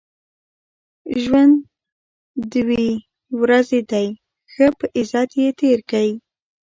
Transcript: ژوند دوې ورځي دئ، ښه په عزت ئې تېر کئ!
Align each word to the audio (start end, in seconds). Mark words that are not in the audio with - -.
ژوند 1.21 1.55
دوې 2.53 2.87
ورځي 3.41 3.79
دئ، 3.91 4.07
ښه 4.51 4.65
په 4.77 4.85
عزت 4.97 5.29
ئې 5.39 5.47
تېر 5.59 5.79
کئ! 5.91 6.09